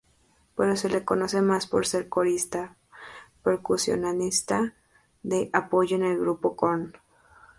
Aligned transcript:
Pero 0.55 0.75
se 0.75 0.89
lo 0.89 1.05
conoce 1.05 1.43
más 1.43 1.67
por 1.67 1.85
ser 1.85 2.09
corista, 2.09 2.75
percusionista 3.43 4.73
de 5.21 5.51
apoyo 5.53 5.99
del 5.99 6.17
grupo 6.17 6.55
Korn. 6.55 6.95